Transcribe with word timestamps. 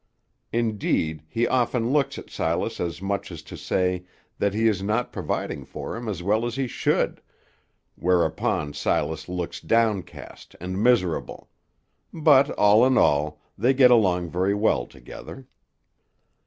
Indeed, 0.51 1.21
he 1.29 1.47
often 1.47 1.91
looks 1.93 2.17
at 2.17 2.31
Silas 2.31 2.79
as 2.79 3.03
much 3.03 3.31
as 3.31 3.43
to 3.43 3.55
say 3.55 4.03
that 4.39 4.55
he 4.55 4.67
is 4.67 4.81
not 4.81 5.13
providing 5.13 5.63
for 5.63 5.95
him 5.95 6.09
as 6.09 6.23
well 6.23 6.43
as 6.43 6.55
he 6.55 6.65
should, 6.65 7.21
whereupon 7.95 8.73
Silas 8.73 9.29
looks 9.29 9.59
downcast 9.61 10.55
and 10.59 10.81
miserable; 10.81 11.51
but, 12.11 12.49
all 12.57 12.83
in 12.83 12.97
all, 12.97 13.41
they 13.59 13.75
get 13.75 13.91
along 13.91 14.31
very 14.31 14.55
well 14.55 14.87
together. 14.87 15.45